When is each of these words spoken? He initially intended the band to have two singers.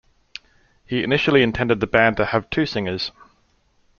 He 0.83 1.03
initially 1.03 1.43
intended 1.43 1.79
the 1.79 1.85
band 1.85 2.17
to 2.17 2.25
have 2.25 2.49
two 2.49 2.65
singers. 2.65 3.11